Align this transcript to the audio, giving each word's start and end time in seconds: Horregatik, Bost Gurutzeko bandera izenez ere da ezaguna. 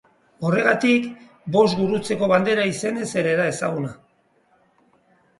Horregatik, 0.47 1.03
Bost 1.55 1.77
Gurutzeko 1.81 2.29
bandera 2.31 2.65
izenez 2.69 3.07
ere 3.23 3.35
da 3.41 3.45
ezaguna. 3.51 3.93